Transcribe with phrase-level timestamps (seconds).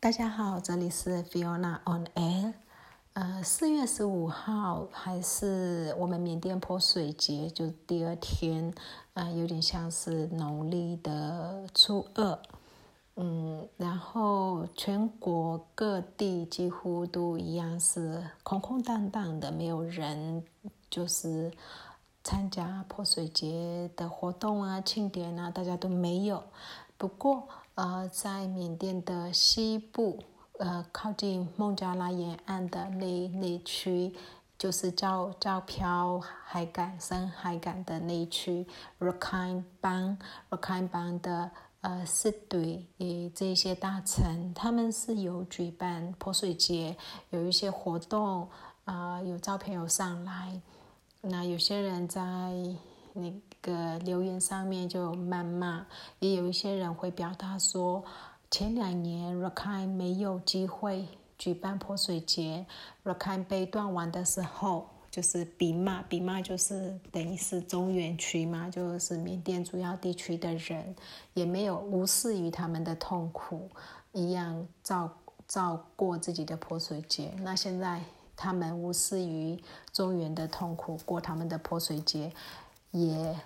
[0.00, 2.54] 大家好，这里是 Fiona on Air。
[3.14, 8.72] 呃，四月十五号还是我们缅甸泼水节，就第二天，
[9.14, 12.38] 呃，有点像是农历的初二。
[13.16, 20.44] 嗯，然后全国各地几乎都一样是空空荡荡的，没有人，
[20.88, 21.50] 就是
[22.22, 26.44] 参加泼水节的活动啊、庆典啊，大家都没有。
[26.96, 30.18] 不过，呃，在缅甸的西部，
[30.58, 34.12] 呃，靠近孟加拉沿岸的那那区，
[34.58, 38.66] 就是叫叫漂海港、深海港的那区
[38.98, 40.18] ，Rakhine 邦
[40.50, 41.52] ，Rakhine 邦的
[41.82, 46.96] 呃市队，诶，这些大臣，他们是有举办泼水节，
[47.30, 48.48] 有一些活动，
[48.86, 50.60] 啊，有照片有上来，
[51.20, 52.20] 那有些人在
[53.12, 53.32] 那。
[53.60, 55.86] 个留言上面就谩骂，
[56.20, 58.04] 也有一些人会表达说，
[58.50, 62.66] 前两年瑞康没有机会举办泼水节
[63.02, 70.94] 瑞康被断网的时候，就是比骂比骂，就是等于是中原区嘛，就是缅甸主要地区的人
[71.34, 73.68] 也没有无视于他们的痛苦，
[74.12, 75.10] 一样照
[75.46, 77.32] 照过自己的泼水节。
[77.40, 78.02] 那现在
[78.36, 79.60] 他们无视于
[79.92, 82.32] 中原的痛苦过他们的泼水节。
[82.90, 83.36] 也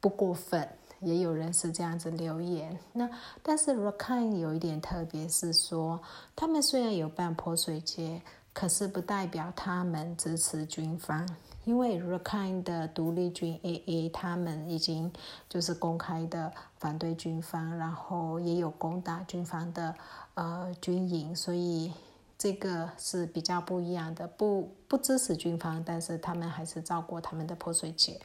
[0.00, 0.68] 不过分，
[1.00, 2.78] 也有人是这样子留言。
[2.92, 3.08] 那
[3.42, 6.00] 但是 r a k a n 有一点特别，是说
[6.34, 11.28] 他们虽然有办泼水节，可是不代表他们支持军方，
[11.64, 15.12] 因为 r a k a n 的独立军 AA 他们已经
[15.48, 19.94] 就是公开的反对军方，然后也有攻打军方的
[20.34, 21.92] 呃军营，所以
[22.38, 28.18] 这个是比较不一样的，不不支持军方，但是他们还是照过他们的泼水节。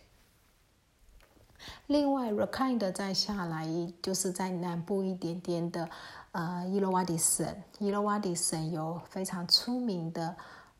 [1.88, 3.68] 另外，Rakhine 的再下来，
[4.02, 5.90] 就是在南部一点点的，
[6.32, 7.48] 呃，伊洛瓦底省。
[7.80, 10.36] 伊洛瓦底省有非常出名的，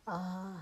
[0.06, 0.56] 呃，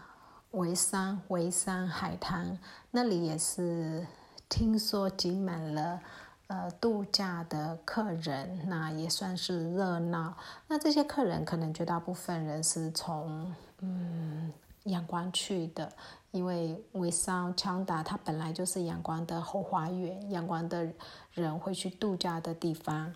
[0.52, 2.58] 维山维山海滩，
[2.92, 4.06] 那里也是
[4.48, 6.00] 听说挤满了，
[6.48, 10.36] 呃，度假的客人，那也算是热闹。
[10.68, 14.54] 那这些客人可能绝大部分人是从，嗯。
[14.84, 15.92] 阳光去的，
[16.32, 20.92] 因为维桑枪达它本来就是阳光的后花园，阳光的
[21.32, 23.14] 人会去度假的地方，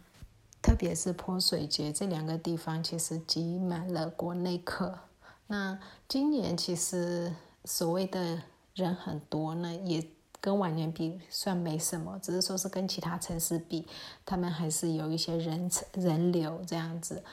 [0.61, 4.97] 特别是泼水节这两个地方，其实挤满了国内客。
[5.47, 7.33] 那今年其实
[7.65, 8.41] 所谓的
[8.73, 10.05] 人很多呢，也
[10.39, 13.87] 跟往年比算没什么，只是说是跟其他城市比，
[14.25, 17.23] 他们还是有一些人人流这样子。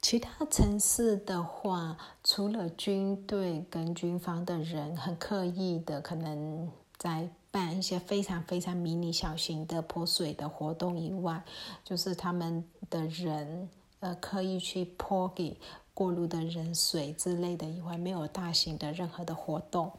[0.00, 11.42] 其他城市的话，除了军队跟军方的人很刻意的可能在办一些非常非常迷你小型的泼水的活动以外，
[11.84, 15.58] 就是他们的人呃刻意去泼给
[15.92, 19.92] 过路的人水之类的以外，没有大型的任何的活动。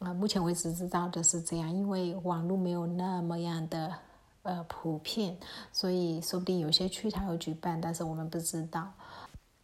[0.00, 3.94] 啊，目前为止知道的是这样，因为网络没有那么样的
[4.42, 5.36] 呃普遍，
[5.72, 8.92] 所以说不定有些区他有举办，但是我们不知道。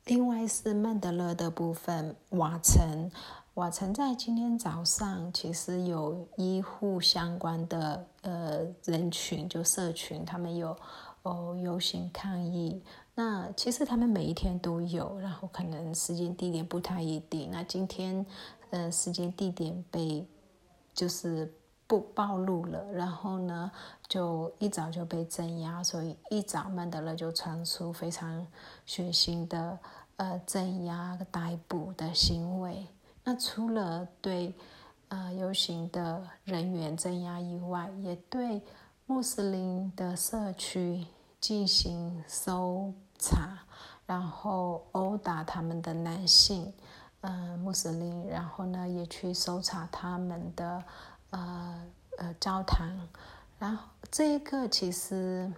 [0.07, 3.11] 另外是曼德勒的部分，瓦城，
[3.55, 10.77] 瓦城在今天早上其实有医护相关的呃人群，就社群，他们有
[11.23, 12.81] 哦游行抗议。
[13.17, 17.51] 那其实他们每一天都有，然后可能时间地点不太一定。
[17.51, 18.25] 那今天
[18.71, 20.25] 呃时间地点被
[20.95, 21.53] 就是
[21.87, 23.71] 不暴露了，然后呢
[24.09, 28.47] 就一早就被镇压，所以一早曼德勒就传出非常
[28.85, 29.79] 血腥的。
[30.19, 32.87] 呃，镇压、逮捕的行为。
[33.23, 34.55] 那除了对
[35.09, 38.63] 呃游行的人员镇压以外，也对
[39.05, 41.07] 穆斯林的社区
[41.39, 43.59] 进行搜查，
[44.07, 46.73] 然后殴打他们的男性，
[47.21, 50.83] 呃，穆斯林，然后呢，也去搜查他们的
[51.31, 51.83] 呃
[52.19, 53.09] 呃教堂。
[53.59, 55.53] 然后这一个其实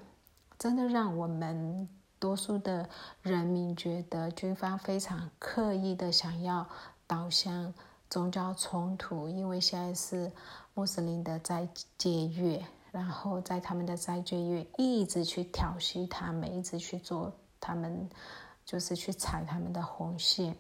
[0.59, 1.89] 真的让我们。
[2.21, 2.89] 多数的
[3.23, 6.67] 人民觉得军方非常刻意的想要
[7.07, 7.73] 导向
[8.11, 10.33] 宗教冲突，因为现在是
[10.75, 18.11] 穆斯林的斋戒月，然后在他们的斋戒月一直去挑衅他们，一直去做他们，
[18.65, 20.57] 就是去踩他们的红线。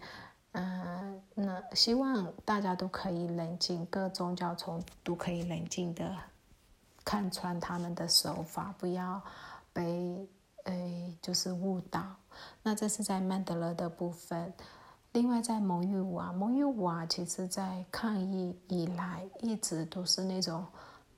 [0.52, 6.14] 嗯，那希望大家都可以冷静，各宗教从都可以冷静的
[7.04, 9.22] 看穿他们的手法，不要
[9.72, 10.28] 被。
[10.64, 12.02] 诶，就是误导。
[12.62, 14.52] 那这是在曼德勒的部分。
[15.12, 20.66] 另外，在蒙语瓦，蒙语瓦其实在抗议以来一直都是那种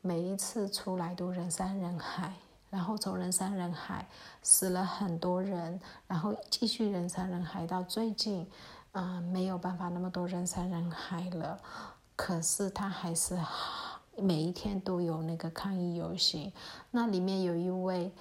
[0.02, 2.32] 每一次出来都人山人海，
[2.68, 4.06] 然后从人山人海
[4.40, 8.48] 死了很多人，然后继续人山人海到最近，
[8.92, 11.58] 啊，没有办法那么多人山人海了，
[12.16, 13.38] 可是他还是
[14.16, 16.52] 每一天都有那个抗议游行。
[16.90, 18.12] 那里面有一位。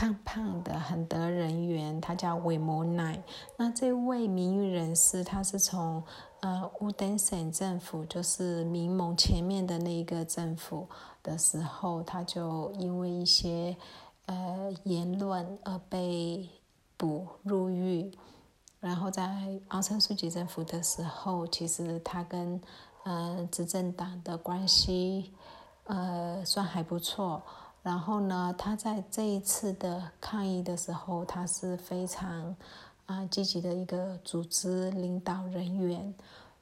[0.00, 3.20] 胖胖的很得人缘，他叫韦摩奈。
[3.56, 6.00] 那这位名誉人士，他是从
[6.38, 10.88] 呃乌登省政府，就是民盟前面的那一个政府
[11.20, 13.76] 的时候，他就因为一些
[14.26, 16.48] 呃言论而被
[16.96, 18.16] 捕入狱。
[18.80, 22.60] 然后在奥森书记政府的时候，其实他跟
[23.04, 25.32] 呃执政党的关系
[25.84, 27.42] 呃算还不错。
[27.82, 32.54] 然后呢，他在这一次的抗议的时候，他是非常
[33.06, 36.14] 啊积极的一个组织领导人员。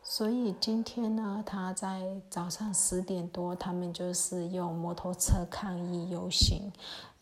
[0.09, 6.71] 所以今天呢，他在早上十点多，他们就是用摩托车抗议游行。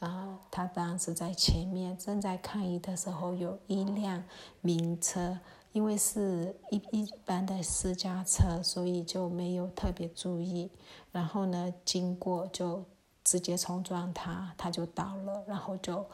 [0.01, 4.23] 啊，他当时在前面正在抗议的时候，有一辆
[4.61, 5.39] 名车，
[5.73, 10.71] 因为是一一般的私家车，所以就没有特别注意。
[11.11, 12.85] 然后呢，经过就。
[13.27, 16.05] 直接冲撞他，他就倒了，然后就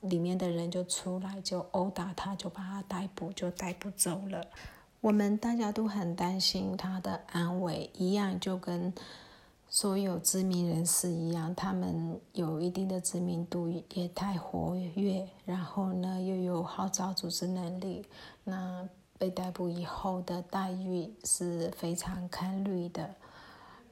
[0.00, 4.44] 里面的人就出来，就殴打他，就把他逮捕，就逮捕走了。
[5.06, 8.92] 我们大家都很担心他的安危，一样就跟
[9.68, 18.04] 所有知名人士一样，他们有一定的知名度，也太活跃，然后呢又有号召组织能力，
[18.42, 23.14] 那被逮捕以后的待遇是非常堪虑的。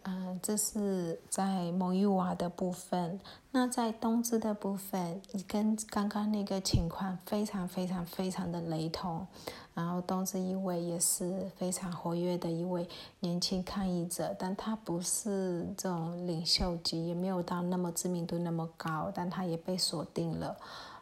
[0.07, 3.19] 嗯，这是在蒙语瓦的部分。
[3.51, 9.27] 那在东芝的部分，你跟刚刚那个情况非常非常非常的雷同。
[9.73, 12.89] 然后东芝一位也是非常活跃的一位
[13.21, 20.57] 年轻抗议者，但他不是这种领袖级，也没有到那么知名度那么高，但他也被锁定了。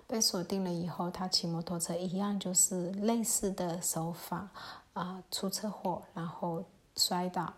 [0.07, 4.49] 被锁定了以后，他骑摩托车一样就是类似的手法
[4.93, 6.63] 啊，出车祸，然后
[6.97, 7.53] 摔倒，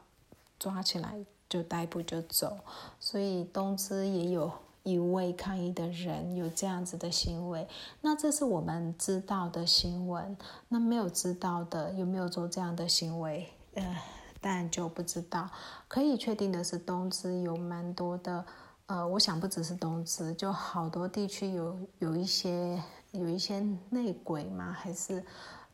[0.58, 1.14] 抓起来。
[1.55, 2.59] 就逮捕就走，
[2.99, 4.51] 所以东芝也有
[4.83, 7.69] 一位抗议的人有这样子的行为。
[8.01, 10.37] 那这是我们知道的新闻。
[10.69, 13.49] 那没有知道的有没有做这样的行为？
[13.75, 13.97] 呃，
[14.41, 15.49] 当然就不知道。
[15.87, 18.45] 可以确定的是，东芝有蛮多的，
[18.87, 25.25] 呃，我想不只是东芝，就好多地区有有一些有一些内鬼嘛，还是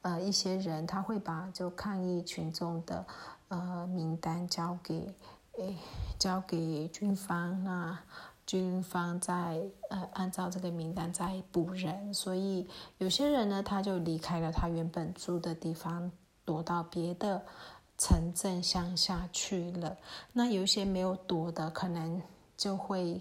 [0.02, 3.06] 呃一些人他会把就抗议群众的
[3.48, 5.14] 呃名单交给。
[5.58, 5.76] 诶，
[6.18, 7.98] 交给军方，那
[8.46, 12.66] 军方再呃按照这个名单再补人，所以
[12.98, 16.10] 有些人呢他就离开了他原本住的地方，
[16.44, 17.44] 躲到别的
[17.98, 19.96] 城镇乡下去了。
[20.32, 22.22] 那有一些没有躲的，可能
[22.56, 23.20] 就会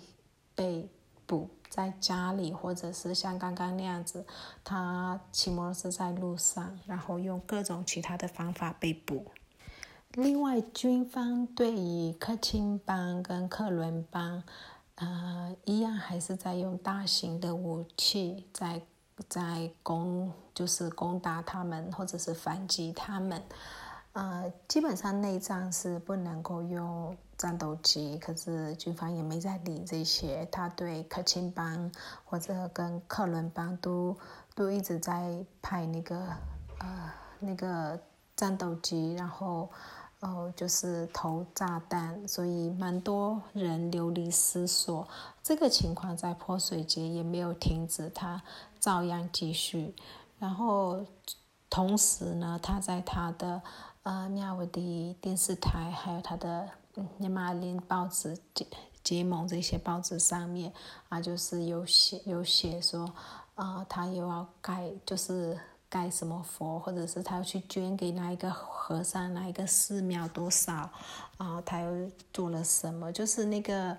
[0.56, 0.90] 被
[1.28, 4.26] 捕在家里，或者是像刚刚那样子，
[4.64, 9.26] 他骑摩托车在路上，然后用各种其他的方法被捕。
[10.16, 14.42] 另外，军方对于克钦邦跟克伦邦，
[14.96, 18.82] 呃，一样还是在用大型的武器在
[19.28, 23.40] 在攻，就是攻打他们，或者是反击他们。
[24.14, 30.44] 呃，基本上内战是不能够用战斗机，可是军方也没在理这些。
[30.52, 31.92] 他对克钦邦
[32.26, 34.18] 或者跟克伦邦都
[34.56, 36.18] 都一直在派那个
[36.80, 37.98] 呃那个
[38.36, 39.70] 战斗机，然后。
[40.22, 45.08] 哦，就是投炸弹，所以蛮多人流离失所。
[45.42, 48.42] 这个情况在泼水节也没有停止，它
[48.82, 49.96] 照样继续。
[50.38, 51.06] 然后
[51.70, 53.62] 同时呢，他在他的
[54.04, 56.68] 呃妙维迪电视台，还有他的
[57.18, 58.68] 尼玛林报纸结
[59.02, 60.74] 结盟这些报纸上面
[61.08, 63.10] 啊，就是有写有写说，
[63.56, 65.58] 啊，他又要改，就是。
[65.90, 70.90] 盖什么佛，或者是他要去捐给哪一个和尚、哪一个寺庙多少，
[71.38, 73.12] 啊，他又做了什么？
[73.12, 73.98] 就是那个，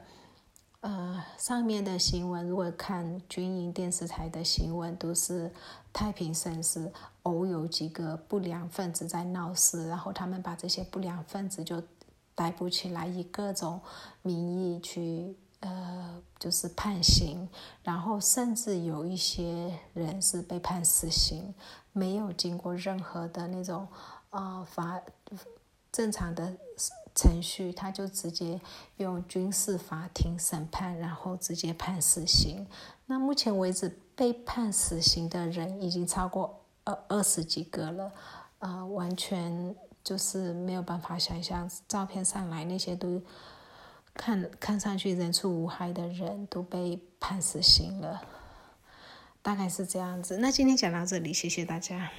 [0.81, 5.53] 呃，上面的新闻，如果看军营电视台的新闻，都是
[5.93, 6.93] 太平盛世，
[7.25, 11.83] 偶有几个不良分子在闹事，然后他们把这些不良分子就
[12.35, 13.81] 逮捕起来，以各种
[14.23, 15.37] 名义去。
[15.63, 17.47] 呃，就是判刑，
[17.83, 21.53] 然后甚至有一些人是被判死刑，
[21.93, 23.87] 没有经过任何的那种
[24.31, 25.01] 呃法
[25.93, 26.57] 正常的
[27.15, 28.61] 程序，他就直接
[28.97, 32.67] 用军事法庭审判，然后直接判死刑。
[33.07, 38.13] 那目前为止被判死刑的人已经超过二二十几个了，
[38.59, 43.23] 呃，完全就是没有办法想象，照片上来那些都。
[44.13, 48.21] 看看上去人畜无害的人都被判死刑了，
[49.43, 50.39] 大概是这样子。
[50.39, 52.11] 那今天讲到这里，谢谢大家。